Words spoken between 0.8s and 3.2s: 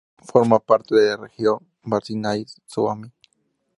de la región Varsinais-Suomi.